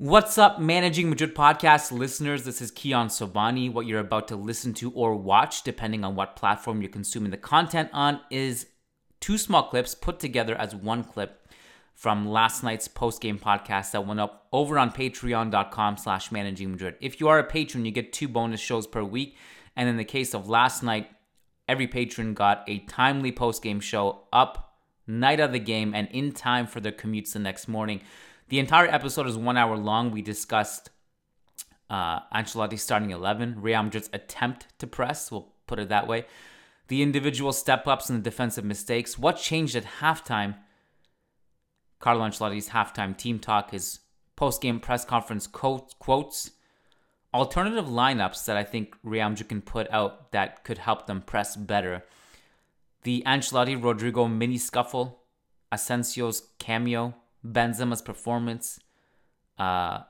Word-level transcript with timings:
What's 0.00 0.38
up, 0.38 0.58
Managing 0.58 1.10
Madrid 1.10 1.34
podcast 1.34 1.92
listeners? 1.92 2.44
This 2.44 2.62
is 2.62 2.72
Kiyan 2.72 3.08
Sobhani. 3.08 3.70
What 3.70 3.84
you're 3.84 4.00
about 4.00 4.28
to 4.28 4.34
listen 4.34 4.72
to 4.76 4.90
or 4.92 5.14
watch, 5.14 5.62
depending 5.62 6.04
on 6.04 6.14
what 6.14 6.36
platform 6.36 6.80
you're 6.80 6.90
consuming 6.90 7.30
the 7.30 7.36
content 7.36 7.90
on, 7.92 8.18
is 8.30 8.66
two 9.20 9.36
small 9.36 9.64
clips 9.64 9.94
put 9.94 10.18
together 10.18 10.54
as 10.54 10.74
one 10.74 11.04
clip 11.04 11.46
from 11.94 12.26
last 12.26 12.62
night's 12.62 12.88
post-game 12.88 13.38
podcast 13.38 13.90
that 13.90 14.06
went 14.06 14.20
up 14.20 14.46
over 14.54 14.78
on 14.78 14.90
patreon.com 14.90 15.98
slash 15.98 16.32
managing 16.32 16.70
Madrid. 16.70 16.94
If 17.02 17.20
you 17.20 17.28
are 17.28 17.38
a 17.38 17.44
patron, 17.44 17.84
you 17.84 17.90
get 17.90 18.10
two 18.10 18.26
bonus 18.26 18.58
shows 18.58 18.86
per 18.86 19.04
week. 19.04 19.36
And 19.76 19.86
in 19.86 19.98
the 19.98 20.04
case 20.04 20.32
of 20.32 20.48
last 20.48 20.82
night, 20.82 21.10
every 21.68 21.86
patron 21.86 22.32
got 22.32 22.64
a 22.66 22.78
timely 22.78 23.32
post-game 23.32 23.80
show 23.80 24.22
up 24.32 24.78
night 25.06 25.40
of 25.40 25.52
the 25.52 25.58
game 25.58 25.92
and 25.94 26.08
in 26.10 26.32
time 26.32 26.66
for 26.66 26.80
their 26.80 26.90
commutes 26.90 27.34
the 27.34 27.38
next 27.38 27.68
morning. 27.68 28.00
The 28.50 28.58
entire 28.58 28.88
episode 28.88 29.28
is 29.28 29.38
one 29.38 29.56
hour 29.56 29.76
long. 29.76 30.10
We 30.10 30.22
discussed 30.22 30.90
uh, 31.88 32.20
Ancelotti's 32.34 32.82
starting 32.82 33.10
11, 33.10 33.62
Real 33.62 33.84
Madrid's 33.84 34.10
attempt 34.12 34.66
to 34.80 34.88
press, 34.88 35.30
we'll 35.30 35.52
put 35.68 35.78
it 35.78 35.88
that 35.88 36.08
way, 36.08 36.26
the 36.88 37.00
individual 37.00 37.52
step 37.52 37.86
ups 37.86 38.10
and 38.10 38.18
the 38.18 38.30
defensive 38.30 38.64
mistakes, 38.64 39.16
what 39.16 39.36
changed 39.36 39.76
at 39.76 39.84
halftime, 40.00 40.56
Carlo 42.00 42.26
Ancelotti's 42.26 42.70
halftime 42.70 43.16
team 43.16 43.38
talk, 43.38 43.70
his 43.70 44.00
post 44.34 44.60
game 44.60 44.80
press 44.80 45.04
conference 45.04 45.46
quote, 45.46 45.96
quotes, 46.00 46.50
alternative 47.32 47.86
lineups 47.86 48.44
that 48.46 48.56
I 48.56 48.64
think 48.64 48.96
Real 49.04 49.28
Madrid 49.28 49.48
can 49.48 49.62
put 49.62 49.88
out 49.92 50.32
that 50.32 50.64
could 50.64 50.78
help 50.78 51.06
them 51.06 51.22
press 51.22 51.54
better. 51.54 52.04
The 53.02 53.22
Ancelotti 53.24 53.80
Rodrygo 53.80 54.28
mini 54.28 54.58
scuffle, 54.58 55.20
Asensio's 55.72 56.48
cameo, 56.58 57.14
Benzema's 57.46 58.02
performance, 58.02 58.80
uh, 59.58 60.00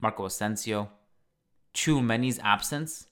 Marco 0.00 0.24
Asensio, 0.24 0.90
Tchouameni's 1.74 2.38
absence, 2.42 3.06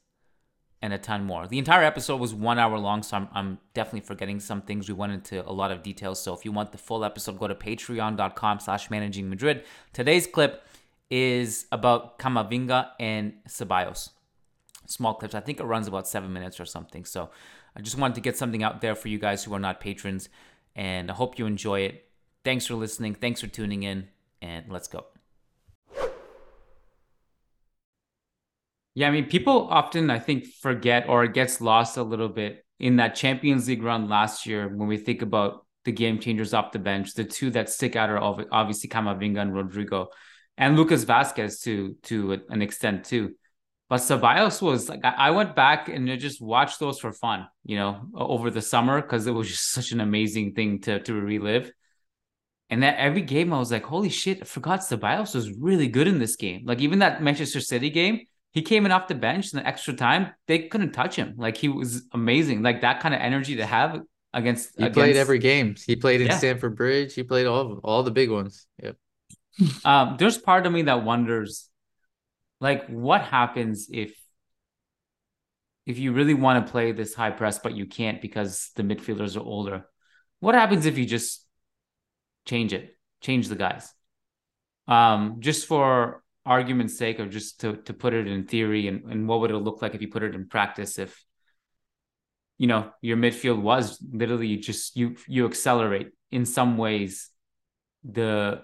and 0.81 0.93
a 0.93 0.99
ton 0.99 1.25
more. 1.25 1.47
The 1.47 1.59
entire 1.59 1.83
episode 1.83 2.21
was 2.21 2.35
one 2.35 2.59
hour 2.59 2.79
long, 2.79 3.03
so 3.03 3.17
I'm, 3.17 3.29
I'm 3.33 3.59
definitely 3.75 4.07
forgetting 4.07 4.41
some 4.41 4.63
things. 4.63 4.89
We 4.89 4.95
went 4.95 5.13
into 5.13 5.49
a 5.49 5.53
lot 5.53 5.73
of 5.73 5.83
details. 5.83 6.21
So 6.21 6.35
if 6.35 6.45
you 6.45 6.53
want 6.53 6.73
the 6.73 6.79
full 6.79 7.05
episode, 7.05 7.39
go 7.39 7.49
to 7.49 7.55
patreon.com 7.55 8.61
slash 8.61 8.91
managing 8.91 9.29
Madrid. 9.29 9.65
Today's 9.93 10.27
clip 10.27 10.65
is 11.11 11.67
about 11.73 12.19
Camavinga 12.19 12.91
and 13.01 13.35
Ceballos. 13.49 14.11
Small 14.87 15.15
clips. 15.15 15.35
I 15.35 15.41
think 15.41 15.61
it 15.61 15.65
runs 15.65 15.89
about 15.89 16.07
seven 16.07 16.33
minutes 16.33 16.61
or 16.61 16.65
something. 16.65 17.05
So 17.05 17.31
I 17.77 17.81
just 17.81 17.99
wanted 17.99 18.15
to 18.15 18.21
get 18.21 18.37
something 18.37 18.63
out 18.63 18.81
there 18.81 18.95
for 18.95 19.09
you 19.09 19.19
guys 19.19 19.45
who 19.45 19.55
are 19.55 19.61
not 19.61 19.81
patrons. 19.81 20.29
And 20.77 21.11
I 21.11 21.15
hope 21.15 21.39
you 21.39 21.47
enjoy 21.47 21.81
it. 21.81 22.08
Thanks 22.45 22.67
for 22.67 22.75
listening. 22.75 23.15
Thanks 23.15 23.41
for 23.41 23.47
tuning 23.47 23.83
in. 23.83 24.09
And 24.41 24.67
let's 24.69 24.89
go. 24.89 25.07
Yeah, 28.95 29.09
I 29.09 29.11
mean, 29.13 29.27
people 29.27 29.69
often, 29.71 30.11
I 30.11 30.19
think, 30.19 30.47
forget 30.47 31.09
or 31.09 31.25
it 31.25 31.33
gets 31.33 31.61
lost 31.61 31.97
a 31.97 32.03
little 32.03 32.29
bit 32.29 32.65
in 32.81 32.97
that 32.97 33.15
Champions 33.15 33.69
League 33.69 33.83
run 33.83 34.09
last 34.09 34.47
year 34.47 34.69
when 34.69 34.89
we 34.89 34.97
think 34.97 35.23
about 35.23 35.65
the 35.85 35.93
game 35.93 36.19
changers 36.19 36.53
off 36.53 36.73
the 36.73 36.79
bench. 36.79 37.15
The 37.15 37.25
two 37.25 37.51
that 37.51 37.69
stick 37.69 37.97
out 37.97 38.11
are 38.11 38.45
obviously 38.51 38.89
Camavinga 38.89 39.41
and 39.41 39.53
Rodrygo, 39.53 40.09
and 40.57 40.77
Lucas 40.77 41.05
Vázquez 41.05 41.63
to 41.63 41.97
to 42.05 42.41
an 42.49 42.61
extent 42.61 43.05
too. 43.05 43.35
But 43.89 44.01
Ceballos 44.01 44.61
was 44.61 44.89
like 44.89 45.05
I 45.05 45.31
went 45.31 45.57
back 45.57 45.89
and 45.89 46.11
I 46.11 46.17
just 46.17 46.43
watched 46.43 46.79
those 46.79 46.99
for 46.99 47.13
fun, 47.13 47.47
you 47.65 47.77
know, 47.77 48.03
over 48.15 48.51
the 48.51 48.61
summer 48.61 49.01
because 49.01 49.27
it 49.27 49.33
was 49.33 49.49
just 49.49 49.71
such 49.71 49.93
an 49.93 50.01
amazing 50.01 50.55
thing 50.55 50.81
to 50.83 51.01
to 51.01 51.15
relive. 51.15 51.73
And 52.71 52.83
that 52.83 52.99
every 52.99 53.23
game 53.23 53.53
I 53.53 53.59
was 53.59 53.73
like, 53.73 53.85
holy 53.85 54.11
shit, 54.11 54.41
I 54.43 54.45
forgot 54.45 54.81
Ceballos 54.81 55.35
was 55.35 55.51
really 55.53 55.89
good 55.89 56.07
in 56.07 56.19
this 56.19 56.37
game. 56.37 56.63
Like 56.67 56.81
even 56.81 56.99
that 56.99 57.23
Manchester 57.23 57.61
City 57.61 57.89
game, 57.89 58.27
he 58.53 58.63
came 58.63 58.85
in 58.85 58.93
off 58.93 59.09
the 59.09 59.15
bench 59.15 59.53
in 59.53 59.59
the 59.59 59.67
extra 59.67 59.95
time. 59.95 60.33
They 60.47 60.61
couldn't 60.69 60.93
touch 60.93 61.17
him. 61.17 61.35
Like 61.39 61.57
he 61.57 61.69
was 61.69 62.03
amazing. 62.13 62.63
Like 62.63 62.83
that 62.83 63.01
kind 63.01 63.15
of 63.15 63.21
energy 63.21 63.57
to 63.57 63.67
have 63.67 64.03
against. 64.35 64.71
He 64.77 64.85
against, 64.85 64.95
played 64.99 65.17
every 65.17 65.39
game. 65.39 65.77
He 65.87 65.97
played 65.97 66.21
in 66.21 66.27
Yeah. 66.27 66.37
Stamford 66.37 66.77
Bridge. 66.77 67.15
He 67.15 67.23
played 67.23 67.47
all 67.47 67.81
all 67.83 68.03
the 68.03 68.11
big 68.11 68.31
ones. 68.31 68.67
Yep. 68.83 68.97
Um, 69.85 70.17
there's 70.19 70.39
part 70.39 70.67
of 70.67 70.73
me 70.73 70.83
that 70.83 71.03
wonders, 71.03 71.69
like, 72.61 72.87
what 72.87 73.23
happens 73.23 73.89
if 73.93 74.15
if 75.85 75.99
you 75.99 76.13
really 76.13 76.35
want 76.35 76.65
to 76.65 76.71
play 76.71 76.93
this 76.93 77.15
high 77.15 77.31
press, 77.31 77.59
but 77.59 77.75
you 77.75 77.87
can't 77.87 78.21
because 78.21 78.71
the 78.77 78.85
midfielders 78.85 79.37
are 79.37 79.43
older. 79.43 79.89
What 80.39 80.55
happens 80.55 80.87
if 80.87 80.99
you 80.99 81.07
just 81.07 81.45
change 82.49 82.73
it, 82.73 82.97
change 83.21 83.49
the 83.49 83.57
guys? 83.57 83.93
Um, 84.87 85.37
just 85.41 85.67
for 85.67 86.23
argument's 86.47 86.97
sake, 86.97 87.21
or 87.21 87.29
just 87.29 87.61
to 87.61 87.77
to 87.77 87.93
put 87.93 88.15
it 88.15 88.27
in 88.27 88.47
theory, 88.47 88.89
and, 88.89 89.05
and 89.05 89.29
what 89.29 89.41
would 89.41 89.51
it 89.51 89.59
look 89.59 89.83
like 89.83 89.95
if 89.95 90.01
you 90.01 90.09
put 90.09 90.23
it 90.23 90.35
in 90.35 90.49
practice 90.49 90.99
if 90.99 91.25
you 92.57 92.67
know 92.67 92.91
your 93.01 93.17
midfield 93.17 93.61
was 93.61 94.03
literally 94.13 94.57
just 94.57 94.97
you 94.97 95.17
you 95.27 95.47
accelerate 95.47 96.11
in 96.31 96.45
some 96.45 96.77
ways 96.77 97.31
the 98.05 98.61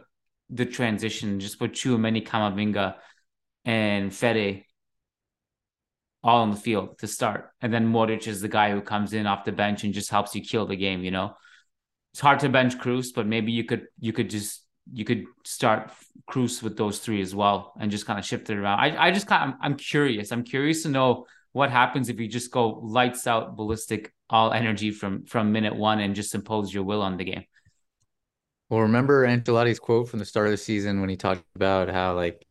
the 0.50 0.66
transition 0.66 1.40
just 1.40 1.58
put 1.58 1.72
Tchouameni, 1.72 2.26
Camavinga, 2.26 2.96
and 3.64 4.14
Fede 4.14 4.64
all 6.22 6.42
on 6.42 6.50
the 6.50 6.56
field 6.56 6.98
to 6.98 7.06
start, 7.06 7.50
and 7.60 7.72
then 7.72 7.92
Modric 7.92 8.26
is 8.26 8.40
the 8.40 8.48
guy 8.48 8.70
who 8.70 8.80
comes 8.80 9.12
in 9.12 9.26
off 9.26 9.44
the 9.44 9.52
bench 9.52 9.84
and 9.84 9.92
just 9.92 10.10
helps 10.10 10.34
you 10.34 10.40
kill 10.40 10.66
the 10.66 10.76
game. 10.76 11.04
You 11.04 11.10
know, 11.10 11.36
it's 12.14 12.20
hard 12.20 12.38
to 12.38 12.48
bench 12.48 12.78
Kroos, 12.78 13.08
but 13.12 13.26
maybe 13.26 13.50
you 13.50 13.64
could 13.64 13.88
you 13.98 14.12
could 14.12 14.30
just 14.30 14.62
you 14.92 15.04
could 15.04 15.24
start 15.44 15.90
Kroos 16.30 16.62
with 16.62 16.76
those 16.76 17.00
three 17.00 17.20
as 17.20 17.34
well 17.34 17.72
and 17.80 17.90
just 17.90 18.06
kind 18.06 18.20
of 18.20 18.24
shift 18.24 18.48
it 18.50 18.56
around. 18.56 18.78
I 18.78 19.06
I 19.06 19.10
just 19.10 19.26
kind 19.26 19.42
of, 19.42 19.56
I'm, 19.60 19.72
I'm 19.72 19.76
curious. 19.76 20.30
I'm 20.30 20.44
curious 20.44 20.84
to 20.84 20.90
know 20.90 21.26
what 21.50 21.70
happens 21.70 22.08
if 22.08 22.20
you 22.20 22.28
just 22.28 22.52
go 22.52 22.78
lights 22.84 23.26
out 23.26 23.56
ballistic 23.56 24.14
all 24.30 24.52
energy 24.52 24.92
from 24.92 25.24
from 25.24 25.50
minute 25.50 25.74
one 25.74 25.98
and 25.98 26.14
just 26.14 26.36
impose 26.36 26.72
your 26.72 26.84
will 26.84 27.02
on 27.02 27.16
the 27.16 27.24
game. 27.24 27.46
Well, 28.70 28.82
remember 28.82 29.26
Ancelotti's 29.26 29.80
quote 29.80 30.08
from 30.08 30.20
the 30.20 30.24
start 30.24 30.46
of 30.46 30.52
the 30.52 30.56
season 30.56 31.00
when 31.00 31.10
he 31.10 31.16
talked 31.16 31.42
about 31.56 31.88
how 31.88 32.14
like 32.14 32.46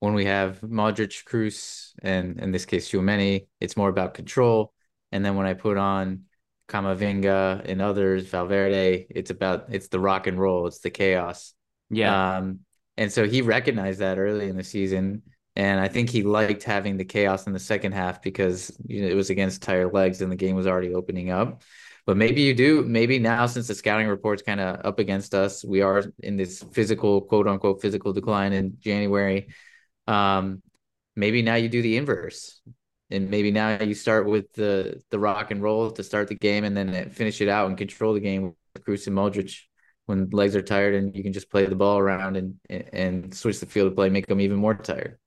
when 0.00 0.12
we 0.12 0.26
have 0.26 0.60
Modric, 0.60 1.24
Kroos, 1.24 1.92
and 2.02 2.38
in 2.38 2.52
this 2.52 2.66
case 2.66 2.90
Tchouameni, 2.90 3.46
it's 3.60 3.78
more 3.78 3.88
about 3.88 4.12
control. 4.12 4.74
And 5.10 5.24
then 5.24 5.36
when 5.36 5.46
I 5.46 5.54
put 5.54 5.78
on 5.78 6.24
Camavinga 6.70 7.68
and 7.68 7.82
others, 7.82 8.28
Valverde, 8.28 9.06
it's 9.10 9.30
about 9.30 9.66
it's 9.70 9.88
the 9.88 10.00
rock 10.00 10.26
and 10.26 10.38
roll, 10.38 10.66
it's 10.66 10.80
the 10.80 10.90
chaos. 10.90 11.52
Yeah. 11.90 12.36
Um, 12.36 12.60
and 12.96 13.12
so 13.12 13.26
he 13.26 13.42
recognized 13.42 14.00
that 14.00 14.18
early 14.18 14.48
in 14.48 14.56
the 14.56 14.64
season. 14.64 15.22
And 15.56 15.80
I 15.80 15.88
think 15.88 16.10
he 16.10 16.22
liked 16.22 16.62
having 16.62 16.96
the 16.96 17.04
chaos 17.04 17.46
in 17.46 17.52
the 17.52 17.58
second 17.58 17.92
half 17.92 18.22
because 18.22 18.70
you 18.86 19.02
know, 19.02 19.08
it 19.08 19.14
was 19.14 19.30
against 19.30 19.62
tired 19.62 19.92
legs 19.92 20.22
and 20.22 20.30
the 20.30 20.36
game 20.36 20.54
was 20.54 20.66
already 20.66 20.94
opening 20.94 21.30
up. 21.30 21.62
But 22.06 22.16
maybe 22.16 22.42
you 22.42 22.54
do. 22.54 22.82
Maybe 22.82 23.18
now, 23.18 23.46
since 23.46 23.68
the 23.68 23.74
scouting 23.74 24.08
report's 24.08 24.42
kind 24.42 24.60
of 24.60 24.84
up 24.84 24.98
against 24.98 25.34
us, 25.34 25.64
we 25.64 25.82
are 25.82 26.04
in 26.20 26.36
this 26.36 26.62
physical, 26.72 27.20
quote 27.20 27.46
unquote, 27.46 27.82
physical 27.82 28.12
decline 28.12 28.52
in 28.52 28.78
January. 28.80 29.48
Um, 30.06 30.62
maybe 31.14 31.42
now 31.42 31.56
you 31.56 31.68
do 31.68 31.82
the 31.82 31.96
inverse, 31.96 32.60
and 33.10 33.30
maybe 33.30 33.50
now 33.50 33.82
you 33.82 33.94
start 33.94 34.26
with 34.26 34.52
the 34.52 35.02
the 35.10 35.18
rock 35.18 35.50
and 35.50 35.62
roll 35.62 35.90
to 35.90 36.02
start 36.02 36.28
the 36.28 36.34
game, 36.34 36.64
and 36.64 36.76
then 36.76 37.10
finish 37.10 37.40
it 37.40 37.48
out 37.48 37.68
and 37.68 37.78
control 37.78 38.14
the 38.14 38.20
game 38.20 38.54
with 38.74 38.84
Kroos 38.84 39.06
and 39.06 39.16
Modric 39.16 39.56
when 40.06 40.28
legs 40.30 40.56
are 40.56 40.62
tired, 40.62 40.94
and 40.94 41.16
you 41.16 41.22
can 41.22 41.32
just 41.32 41.50
play 41.50 41.66
the 41.66 41.76
ball 41.76 41.98
around 41.98 42.36
and 42.36 42.54
and 42.92 43.34
switch 43.34 43.60
the 43.60 43.66
field 43.66 43.88
of 43.88 43.96
play, 43.96 44.08
make 44.08 44.26
them 44.26 44.40
even 44.40 44.56
more 44.56 44.74
tired. 44.74 45.18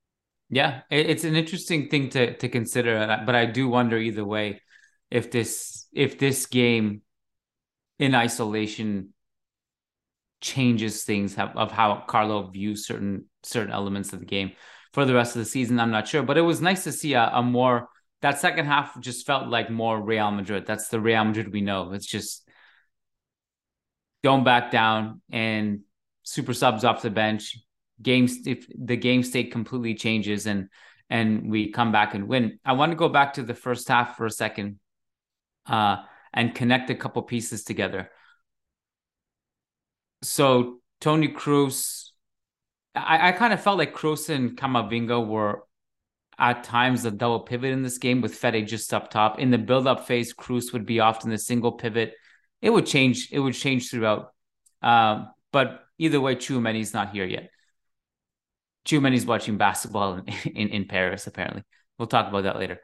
Yeah, 0.50 0.82
it's 0.92 1.24
an 1.24 1.36
interesting 1.36 1.90
thing 1.90 2.10
to 2.10 2.36
to 2.38 2.50
consider, 2.50 3.24
but 3.26 3.36
I 3.36 3.46
do 3.46 3.68
wonder 3.68 3.98
either 3.98 4.26
way 4.26 4.62
if 5.10 5.32
this 5.32 5.88
if 5.94 6.20
this 6.20 6.46
game 6.46 7.02
in 8.00 8.16
isolation 8.16 9.14
changes 10.42 11.04
things 11.04 11.38
of 11.38 11.72
how 11.72 12.04
Carlo 12.08 12.50
views 12.50 12.86
certain 12.86 13.26
certain 13.44 13.72
elements 13.72 14.12
of 14.12 14.20
the 14.20 14.26
game 14.26 14.52
for 14.94 15.06
the 15.06 15.14
rest 15.14 15.36
of 15.36 15.40
the 15.40 15.50
season. 15.50 15.80
I'm 15.80 15.92
not 15.92 16.08
sure, 16.08 16.24
but 16.24 16.38
it 16.38 16.42
was 16.42 16.62
nice 16.62 16.84
to 16.86 16.92
see 16.92 17.14
a, 17.14 17.30
a 17.34 17.44
more 17.44 17.90
that 18.22 18.40
second 18.40 18.68
half 18.68 18.98
just 19.02 19.26
felt 19.26 19.50
like 19.50 19.70
more 19.70 20.02
Real 20.02 20.32
Madrid. 20.32 20.66
That's 20.66 20.88
the 20.88 21.02
Real 21.02 21.26
Madrid 21.26 21.52
we 21.52 21.60
know. 21.60 21.92
It's 21.92 22.06
just 22.06 22.48
don't 24.24 24.46
back 24.46 24.72
down 24.72 25.22
and 25.30 25.82
super 26.24 26.54
subs 26.54 26.86
off 26.86 27.02
the 27.02 27.10
bench. 27.10 27.58
Games 28.02 28.48
if 28.48 28.66
the 28.74 28.96
game 28.96 29.24
state 29.24 29.52
completely 29.52 29.96
changes 29.96 30.48
and 30.48 30.70
and 31.10 31.52
we 31.52 31.72
come 31.72 31.92
back 31.92 32.16
and 32.16 32.28
win. 32.28 32.60
I 32.64 32.74
want 32.74 32.92
to 32.92 32.96
go 32.96 33.10
back 33.10 33.34
to 33.34 33.44
the 33.44 33.54
first 33.54 33.88
half 33.90 34.16
for 34.16 34.26
a 34.26 34.32
second 34.32 34.80
uh, 35.68 35.98
and 36.34 36.56
connect 36.56 36.90
a 36.90 36.96
couple 36.96 37.22
pieces 37.24 37.64
together. 37.64 38.10
So 40.24 40.80
Tony 41.02 41.28
Kroos, 41.28 42.12
I, 42.96 43.30
I 43.30 43.32
kind 43.32 43.54
of 43.54 43.62
felt 43.62 43.78
like 43.78 43.96
Kroos 43.96 44.30
and 44.30 44.58
Camavinga 44.58 45.26
were 45.26 45.64
at 46.38 46.64
times 46.64 47.06
a 47.06 47.12
double 47.12 47.42
pivot 47.42 47.72
in 47.72 47.84
this 47.84 47.98
game 47.98 48.22
with 48.22 48.36
Fede 48.36 48.68
just 48.68 48.94
up 48.94 49.10
top. 49.10 49.40
In 49.40 49.52
the 49.52 49.58
build-up 49.58 50.08
phase, 50.08 50.34
Kroos 50.34 50.74
would 50.74 50.86
be 50.86 51.00
often 51.00 51.30
the 51.30 51.38
single 51.38 51.74
pivot. 51.74 52.14
It 52.62 52.70
would 52.70 52.86
change. 52.86 53.30
It 53.32 53.40
would 53.40 53.54
change 53.54 53.90
throughout. 53.90 54.34
Um, 54.82 55.30
but 55.52 55.86
either 55.98 56.20
way, 56.20 56.36
Tchouameni's 56.36 56.94
not 56.94 57.12
here 57.12 57.26
yet. 57.26 57.50
Tchouameni's 58.86 59.26
watching 59.26 59.58
basketball 59.58 60.16
in, 60.16 60.26
in, 60.56 60.70
in 60.70 60.86
Paris, 60.86 61.28
apparently. 61.28 61.64
We'll 61.98 62.08
talk 62.08 62.28
about 62.28 62.44
that 62.44 62.58
later. 62.58 62.80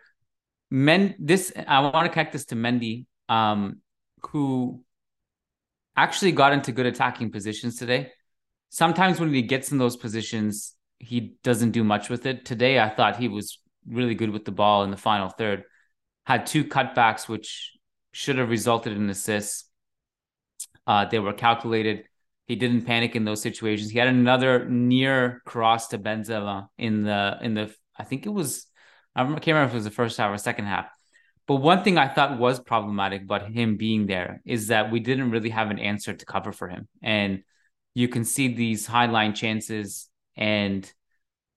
Men, 0.72 1.16
this 1.20 1.52
I 1.56 1.82
want 1.82 2.06
to 2.06 2.10
connect 2.10 2.34
this 2.34 2.46
to 2.46 2.56
Mendy, 2.56 3.08
um, 3.28 3.82
who 4.30 4.84
actually 5.96 6.32
got 6.32 6.54
into 6.54 6.72
good 6.72 6.86
attacking 6.86 7.32
positions 7.32 7.78
today. 7.78 8.12
Sometimes 8.70 9.20
when 9.20 9.34
he 9.34 9.42
gets 9.42 9.72
in 9.72 9.78
those 9.78 9.98
positions, 9.98 10.76
he 11.00 11.36
doesn't 11.44 11.72
do 11.72 11.84
much 11.84 12.10
with 12.10 12.26
it. 12.26 12.46
Today, 12.46 12.80
I 12.80 12.90
thought 12.90 13.18
he 13.18 13.28
was 13.28 13.60
really 13.88 14.16
good 14.16 14.30
with 14.30 14.46
the 14.46 14.52
ball 14.52 14.84
in 14.84 14.92
the 14.92 14.98
final 14.98 15.30
third. 15.30 15.64
Had 16.26 16.46
two 16.46 16.64
cutbacks, 16.64 17.28
which 17.28 17.74
should 18.12 18.38
have 18.38 18.50
resulted 18.50 18.94
in 18.94 19.10
assists. 19.10 19.66
Uh, 20.86 21.06
they 21.06 21.20
were 21.20 21.34
calculated. 21.34 22.06
He 22.46 22.56
didn't 22.56 22.86
panic 22.86 23.16
in 23.16 23.26
those 23.26 23.42
situations. 23.42 23.92
He 23.92 24.00
had 24.00 24.08
another 24.08 24.68
near 24.68 25.42
cross 25.46 25.90
to 25.90 26.00
Benzema 26.00 26.68
in 26.78 27.04
the 27.04 27.38
in 27.42 27.54
the 27.54 27.74
I 27.96 28.04
think 28.04 28.26
it 28.26 28.30
was 28.30 28.66
I 29.16 29.24
can't 29.24 29.48
remember 29.48 29.66
if 29.66 29.72
it 29.74 29.76
was 29.76 29.84
the 29.84 29.92
first 29.92 30.18
half 30.18 30.34
or 30.34 30.38
second 30.38 30.66
half. 30.66 30.88
But 31.48 31.58
one 31.58 31.84
thing 31.84 31.98
I 31.98 32.08
thought 32.08 32.40
was 32.40 32.60
problematic 32.60 33.24
about 33.24 33.52
him 33.52 33.78
being 33.78 34.06
there 34.06 34.42
is 34.46 34.68
that 34.68 34.92
we 34.92 35.00
didn't 35.00 35.32
really 35.32 35.50
have 35.50 35.72
an 35.72 35.80
answer 35.80 36.14
to 36.14 36.26
cover 36.26 36.52
for 36.52 36.68
him. 36.68 36.88
And 37.02 37.44
you 37.94 38.08
can 38.08 38.24
see 38.24 38.54
these 38.54 38.86
high 38.86 39.08
line 39.08 39.34
chances. 39.34 40.10
And 40.36 40.92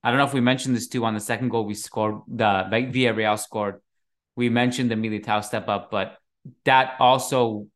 I 0.03 0.11
don't 0.11 0.19
know 0.19 0.27
if 0.27 0.35
we 0.35 0.41
mentioned 0.41 0.75
this 0.75 0.89
too 0.89 1.05
on 1.05 1.15
the 1.15 1.21
second 1.21 1.51
goal 1.51 1.65
we 1.65 1.75
scored, 1.75 2.23
the 2.29 2.67
Villarreal 2.71 3.39
scored. 3.39 3.81
We 4.35 4.49
mentioned 4.49 4.91
the 4.91 4.97
Militao 4.97 5.45
step 5.45 5.69
up, 5.69 5.91
but 5.91 6.17
that 6.65 6.95
also, 6.99 7.69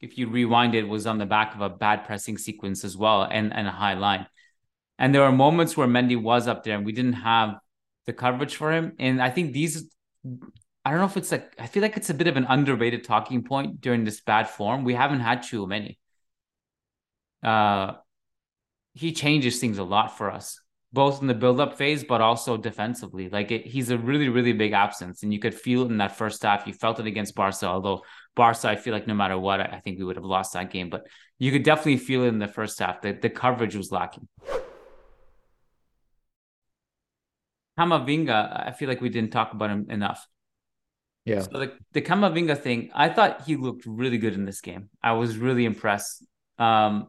if 0.00 0.18
you 0.18 0.28
rewind 0.28 0.74
it, 0.74 0.86
was 0.86 1.06
on 1.06 1.18
the 1.18 1.26
back 1.26 1.54
of 1.54 1.60
a 1.62 1.70
bad 1.70 2.04
pressing 2.04 2.38
sequence 2.38 2.84
as 2.84 2.96
well 2.96 3.22
and, 3.22 3.52
and 3.52 3.66
a 3.66 3.72
high 3.72 3.94
line. 3.94 4.26
And 4.98 5.14
there 5.14 5.22
were 5.22 5.32
moments 5.32 5.76
where 5.76 5.88
Mendy 5.88 6.20
was 6.20 6.46
up 6.46 6.64
there 6.64 6.76
and 6.76 6.86
we 6.86 6.92
didn't 6.92 7.14
have 7.14 7.56
the 8.06 8.12
coverage 8.12 8.56
for 8.56 8.72
him. 8.72 8.92
And 8.98 9.20
I 9.20 9.30
think 9.30 9.52
these, 9.52 9.90
I 10.84 10.90
don't 10.90 11.00
know 11.00 11.06
if 11.06 11.16
it's 11.16 11.32
like, 11.32 11.52
I 11.58 11.66
feel 11.66 11.82
like 11.82 11.96
it's 11.96 12.10
a 12.10 12.14
bit 12.14 12.28
of 12.28 12.36
an 12.36 12.46
underrated 12.48 13.04
talking 13.04 13.42
point 13.42 13.80
during 13.80 14.04
this 14.04 14.20
bad 14.20 14.48
form. 14.48 14.84
We 14.84 14.94
haven't 14.94 15.20
had 15.20 15.42
too 15.42 15.66
many. 15.66 15.98
Uh, 17.42 17.94
he 18.94 19.12
changes 19.12 19.60
things 19.60 19.78
a 19.78 19.84
lot 19.84 20.16
for 20.16 20.30
us, 20.30 20.60
both 20.92 21.20
in 21.20 21.26
the 21.26 21.34
build-up 21.34 21.76
phase, 21.76 22.02
but 22.02 22.20
also 22.20 22.56
defensively. 22.56 23.28
Like 23.28 23.50
it, 23.50 23.66
he's 23.66 23.90
a 23.90 23.98
really, 23.98 24.28
really 24.28 24.52
big 24.52 24.72
absence, 24.72 25.22
and 25.22 25.32
you 25.32 25.38
could 25.38 25.54
feel 25.54 25.82
it 25.82 25.90
in 25.90 25.98
that 25.98 26.16
first 26.16 26.42
half. 26.42 26.66
You 26.66 26.72
felt 26.72 26.98
it 26.98 27.06
against 27.06 27.34
Barca, 27.34 27.66
although 27.66 28.02
Barca, 28.34 28.68
I 28.68 28.76
feel 28.76 28.94
like 28.94 29.06
no 29.06 29.14
matter 29.14 29.38
what, 29.38 29.60
I 29.60 29.80
think 29.84 29.98
we 29.98 30.04
would 30.04 30.16
have 30.16 30.24
lost 30.24 30.54
that 30.54 30.70
game. 30.70 30.90
But 30.90 31.06
you 31.38 31.52
could 31.52 31.62
definitely 31.62 31.98
feel 31.98 32.22
it 32.24 32.28
in 32.28 32.38
the 32.38 32.48
first 32.48 32.78
half 32.78 33.02
that 33.02 33.20
the 33.20 33.30
coverage 33.30 33.76
was 33.76 33.92
lacking. 33.92 34.28
Camavinga, 37.78 38.68
I 38.68 38.72
feel 38.72 38.88
like 38.88 39.02
we 39.02 39.10
didn't 39.10 39.32
talk 39.32 39.52
about 39.52 39.68
him 39.68 39.90
enough. 39.90 40.26
Yeah. 41.26 41.40
So 41.40 41.58
the, 41.58 41.72
the 41.92 42.00
Camavinga 42.00 42.56
thing, 42.56 42.90
I 42.94 43.10
thought 43.10 43.42
he 43.42 43.56
looked 43.56 43.84
really 43.84 44.16
good 44.16 44.32
in 44.32 44.46
this 44.46 44.62
game. 44.62 44.88
I 45.02 45.12
was 45.12 45.36
really 45.36 45.66
impressed. 45.66 46.24
Um, 46.58 47.08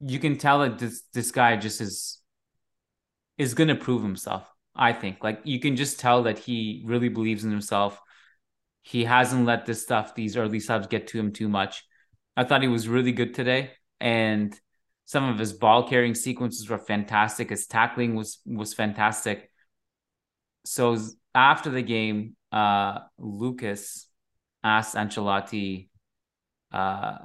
you 0.00 0.18
can 0.18 0.38
tell 0.38 0.60
that 0.60 0.78
this 0.78 1.02
this 1.12 1.30
guy 1.30 1.56
just 1.56 1.80
is 1.80 2.20
is 3.36 3.54
gonna 3.54 3.74
prove 3.74 4.02
himself. 4.02 4.46
I 4.74 4.92
think. 4.92 5.24
Like 5.24 5.40
you 5.44 5.58
can 5.60 5.76
just 5.76 5.98
tell 5.98 6.24
that 6.24 6.38
he 6.38 6.82
really 6.86 7.08
believes 7.08 7.44
in 7.44 7.50
himself. 7.50 8.00
He 8.82 9.04
hasn't 9.04 9.44
let 9.44 9.66
this 9.66 9.82
stuff, 9.82 10.14
these 10.14 10.36
early 10.36 10.60
subs 10.60 10.86
get 10.86 11.08
to 11.08 11.18
him 11.18 11.32
too 11.32 11.48
much. 11.48 11.84
I 12.36 12.44
thought 12.44 12.62
he 12.62 12.68
was 12.68 12.88
really 12.88 13.12
good 13.12 13.34
today. 13.34 13.72
And 14.00 14.58
some 15.04 15.24
of 15.28 15.38
his 15.38 15.52
ball 15.52 15.88
carrying 15.88 16.14
sequences 16.14 16.70
were 16.70 16.78
fantastic. 16.78 17.50
His 17.50 17.66
tackling 17.66 18.14
was 18.14 18.38
was 18.46 18.72
fantastic 18.74 19.50
so 20.68 20.98
after 21.34 21.70
the 21.70 21.82
game, 21.82 22.36
uh, 22.52 22.98
Lucas 23.16 24.06
asked 24.62 24.94
Ancelotti, 24.94 25.88
uh, 26.70 27.16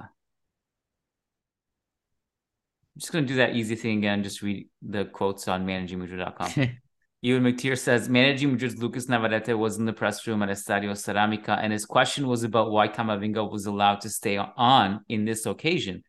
I'm 2.94 3.00
just 3.00 3.12
going 3.12 3.24
to 3.24 3.28
do 3.28 3.38
that 3.38 3.56
easy 3.56 3.74
thing 3.76 3.98
again, 3.98 4.22
just 4.22 4.42
read 4.42 4.68
the 4.82 5.04
quotes 5.04 5.48
on 5.48 5.66
managingmadrid.com. 5.66 6.50
Ewan 7.22 7.42
McTeer 7.42 7.78
says, 7.78 8.08
managing 8.08 8.52
Madrid's 8.52 8.76
Lucas 8.76 9.08
Navarrete 9.08 9.58
was 9.58 9.78
in 9.78 9.86
the 9.86 9.94
press 9.94 10.26
room 10.26 10.42
at 10.42 10.50
Estadio 10.50 10.92
Ceramica, 10.92 11.58
and 11.60 11.72
his 11.72 11.86
question 11.86 12.28
was 12.28 12.44
about 12.44 12.70
why 12.70 12.86
Camavinga 12.86 13.50
was 13.50 13.64
allowed 13.66 14.02
to 14.02 14.10
stay 14.10 14.36
on 14.36 15.00
in 15.08 15.24
this 15.24 15.46
occasion. 15.46 16.02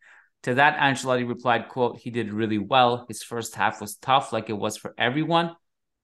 To 0.44 0.56
that, 0.56 0.78
Ancelotti 0.78 1.28
replied, 1.28 1.70
quote, 1.70 2.00
he 2.00 2.12
did 2.12 2.34
really 2.34 2.58
well. 2.58 3.06
His 3.08 3.24
first 3.24 3.56
half 3.56 3.80
was 3.80 3.96
tough, 3.96 4.34
like 4.34 4.50
it 4.50 4.54
was 4.54 4.78
for 4.78 4.94
everyone 4.98 5.56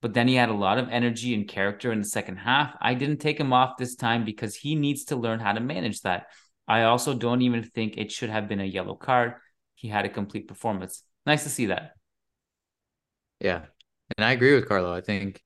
but 0.01 0.15
then 0.15 0.27
he 0.27 0.35
had 0.35 0.49
a 0.49 0.53
lot 0.53 0.79
of 0.79 0.89
energy 0.89 1.33
and 1.33 1.47
character 1.47 1.91
in 1.91 1.99
the 1.99 2.05
second 2.05 2.37
half. 2.37 2.75
I 2.81 2.95
didn't 2.95 3.17
take 3.17 3.39
him 3.39 3.53
off 3.53 3.77
this 3.77 3.95
time 3.95 4.25
because 4.25 4.55
he 4.55 4.75
needs 4.75 5.05
to 5.05 5.15
learn 5.15 5.39
how 5.39 5.53
to 5.53 5.59
manage 5.59 6.01
that. 6.01 6.25
I 6.67 6.83
also 6.83 7.13
don't 7.13 7.43
even 7.43 7.63
think 7.63 7.97
it 7.97 8.11
should 8.11 8.29
have 8.29 8.47
been 8.47 8.59
a 8.59 8.65
yellow 8.65 8.95
card. 8.95 9.35
He 9.81 9.87
had 9.87 10.05
a 10.05 10.09
complete 10.09 10.47
performance. 10.47 11.03
Nice 11.25 11.43
to 11.43 11.49
see 11.49 11.67
that. 11.67 11.93
Yeah. 13.39 13.65
And 14.15 14.23
I 14.23 14.31
agree 14.31 14.53
with 14.53 14.67
Carlo. 14.67 14.93
I 14.93 15.01
think 15.01 15.41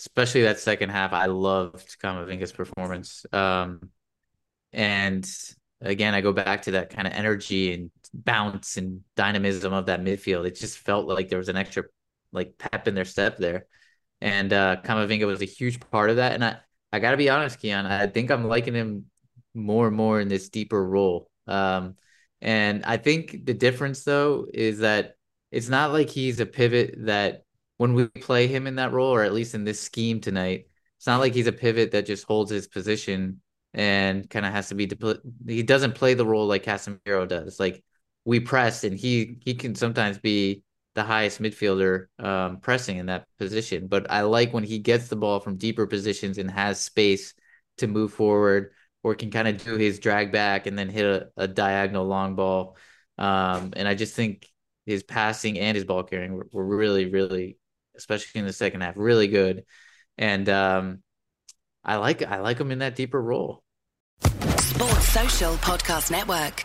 especially 0.00 0.42
that 0.42 0.58
second 0.58 0.90
half, 0.90 1.12
I 1.12 1.26
loved 1.26 1.96
Camavinga's 2.02 2.50
performance. 2.50 3.24
Um, 3.32 3.90
and 4.72 5.30
again, 5.80 6.14
I 6.14 6.20
go 6.20 6.32
back 6.32 6.62
to 6.62 6.72
that 6.72 6.90
kind 6.90 7.06
of 7.06 7.12
energy 7.12 7.72
and 7.72 7.90
bounce 8.12 8.76
and 8.76 9.02
dynamism 9.14 9.72
of 9.72 9.86
that 9.86 10.00
midfield. 10.00 10.46
It 10.46 10.56
just 10.56 10.78
felt 10.78 11.06
like 11.06 11.28
there 11.28 11.38
was 11.38 11.48
an 11.48 11.56
extra 11.56 11.84
like 12.32 12.58
pep 12.58 12.88
in 12.88 12.94
their 12.94 13.04
step 13.04 13.38
there 13.38 13.66
and 14.20 14.52
uh 14.52 14.76
Camavinga 14.84 15.26
was 15.26 15.42
a 15.42 15.46
huge 15.46 15.80
part 15.90 16.10
of 16.10 16.16
that. 16.16 16.32
And 16.32 16.44
I 16.44 16.56
I 16.92 16.98
gotta 16.98 17.16
be 17.16 17.30
honest, 17.30 17.60
Kiyan, 17.60 17.86
I 17.86 18.06
think 18.08 18.30
I'm 18.30 18.44
liking 18.44 18.74
him 18.74 19.06
more 19.54 19.86
and 19.86 19.96
more 19.96 20.20
in 20.20 20.28
this 20.28 20.48
deeper 20.48 20.84
role. 20.84 21.30
Um, 21.46 21.96
and 22.40 22.84
I 22.84 22.96
think 22.96 23.44
the 23.44 23.54
difference 23.54 24.04
though 24.04 24.46
is 24.52 24.78
that 24.78 25.16
it's 25.50 25.68
not 25.68 25.92
like 25.92 26.08
he's 26.08 26.40
a 26.40 26.46
pivot 26.46 26.94
that 27.06 27.44
when 27.76 27.94
we 27.94 28.06
play 28.08 28.46
him 28.46 28.66
in 28.66 28.76
that 28.76 28.92
role, 28.92 29.14
or 29.14 29.22
at 29.22 29.32
least 29.32 29.54
in 29.54 29.64
this 29.64 29.80
scheme 29.80 30.20
tonight, 30.20 30.66
it's 30.98 31.06
not 31.06 31.20
like 31.20 31.34
he's 31.34 31.46
a 31.46 31.52
pivot 31.52 31.92
that 31.92 32.06
just 32.06 32.24
holds 32.24 32.50
his 32.50 32.68
position 32.68 33.40
and 33.72 34.28
kind 34.28 34.44
of 34.44 34.52
has 34.52 34.68
to 34.68 34.74
be. 34.74 34.86
Depl- 34.86 35.20
he 35.46 35.62
doesn't 35.62 35.94
play 35.94 36.14
the 36.14 36.26
role 36.26 36.46
like 36.46 36.64
Casemiro 36.64 37.26
does. 37.26 37.58
Like 37.58 37.82
we 38.24 38.40
press, 38.40 38.84
and 38.84 38.98
he 38.98 39.38
he 39.40 39.54
can 39.54 39.74
sometimes 39.74 40.18
be 40.18 40.62
the 40.94 41.02
highest 41.02 41.40
midfielder 41.40 42.06
um, 42.18 42.58
pressing 42.58 42.98
in 42.98 43.06
that 43.06 43.26
position. 43.38 43.86
But 43.86 44.10
I 44.10 44.22
like 44.22 44.52
when 44.52 44.64
he 44.64 44.78
gets 44.78 45.08
the 45.08 45.16
ball 45.16 45.40
from 45.40 45.56
deeper 45.56 45.86
positions 45.86 46.36
and 46.36 46.50
has 46.50 46.80
space 46.80 47.32
to 47.78 47.86
move 47.86 48.12
forward, 48.12 48.72
or 49.02 49.14
can 49.14 49.30
kind 49.30 49.48
of 49.48 49.62
do 49.64 49.76
his 49.76 49.98
drag 49.98 50.32
back 50.32 50.66
and 50.66 50.78
then 50.78 50.88
hit 50.88 51.04
a, 51.04 51.28
a 51.36 51.48
diagonal 51.48 52.06
long 52.06 52.34
ball. 52.34 52.76
Um, 53.18 53.72
and 53.76 53.88
I 53.88 53.94
just 53.94 54.14
think 54.14 54.46
his 54.86 55.02
passing 55.02 55.58
and 55.58 55.74
his 55.74 55.84
ball 55.84 56.02
carrying 56.02 56.32
were, 56.34 56.46
were 56.52 56.64
really, 56.64 57.06
really, 57.06 57.58
especially 57.96 58.40
in 58.40 58.46
the 58.46 58.52
second 58.52 58.80
half, 58.82 58.94
really 58.96 59.28
good. 59.28 59.64
And 60.18 60.48
um, 60.48 61.02
I 61.84 61.96
like 61.96 62.22
I 62.22 62.40
like 62.40 62.58
him 62.58 62.70
in 62.70 62.80
that 62.80 62.96
deeper 62.96 63.20
role. 63.20 63.62
Sports 64.58 65.08
Social 65.08 65.54
Podcast 65.56 66.10
Network. 66.10 66.64